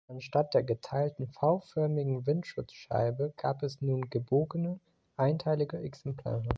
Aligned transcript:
Anstatt 0.07 0.55
der 0.55 0.63
geteilten, 0.63 1.27
V-förmigen 1.27 2.25
Windschutzscheibe 2.25 3.33
gab 3.37 3.61
es 3.61 3.81
nun 3.83 4.09
gebogene, 4.09 4.79
einteilige 5.15 5.77
Exemplare. 5.77 6.41